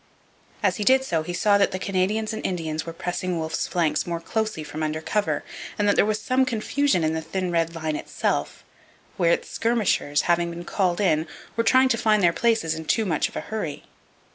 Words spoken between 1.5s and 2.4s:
that the Canadians